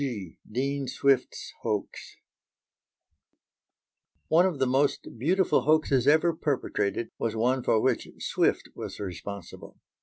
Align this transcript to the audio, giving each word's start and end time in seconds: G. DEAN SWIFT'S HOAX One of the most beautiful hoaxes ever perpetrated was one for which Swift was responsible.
G. 0.01 0.37
DEAN 0.51 0.87
SWIFT'S 0.87 1.53
HOAX 1.61 2.15
One 4.29 4.47
of 4.47 4.57
the 4.57 4.65
most 4.65 5.19
beautiful 5.19 5.61
hoaxes 5.61 6.07
ever 6.07 6.33
perpetrated 6.33 7.11
was 7.19 7.35
one 7.35 7.61
for 7.61 7.79
which 7.79 8.07
Swift 8.17 8.69
was 8.73 8.99
responsible. 8.99 9.77